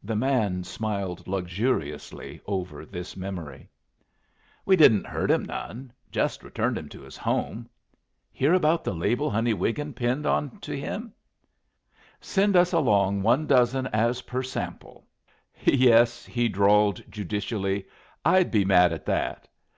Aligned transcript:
The 0.00 0.14
man 0.14 0.62
smiled 0.62 1.26
luxuriously 1.26 2.40
over 2.46 2.86
this 2.86 3.16
memory. 3.16 3.68
"We 4.64 4.76
didn't 4.76 5.08
hurt 5.08 5.28
him 5.28 5.44
none. 5.44 5.92
Just 6.12 6.44
returned 6.44 6.78
him 6.78 6.88
to 6.90 7.00
his 7.00 7.16
home. 7.16 7.68
Hear 8.30 8.54
about 8.54 8.84
the 8.84 8.94
label 8.94 9.28
Honey 9.28 9.54
Wiggin 9.54 9.92
pinned 9.94 10.24
on 10.24 10.60
to 10.60 10.78
him? 10.78 11.12
'Send 12.20 12.54
us 12.54 12.72
along 12.72 13.22
one 13.22 13.48
dozen 13.48 13.88
as 13.88 14.22
per 14.22 14.44
sample.' 14.44 15.04
Honey's 15.56 15.64
quaint! 15.64 15.78
Yes," 15.80 16.24
he 16.26 16.48
drawled 16.48 17.02
judicially, 17.10 17.86
"I'd 18.24 18.52
be 18.52 18.64
mad 18.64 18.92
at 18.92 19.04
that. 19.06 19.48